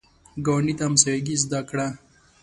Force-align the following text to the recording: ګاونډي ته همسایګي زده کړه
ګاونډي 0.45 0.73
ته 0.77 0.83
همسایګي 0.87 1.35
زده 1.43 1.59
کړه 1.69 1.87